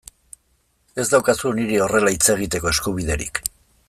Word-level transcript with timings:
Ez 1.03 1.05
daukazu 1.11 1.51
niri 1.59 1.77
horrela 1.87 2.13
hitz 2.15 2.25
egiteko 2.37 2.73
eskubiderik. 2.73 3.43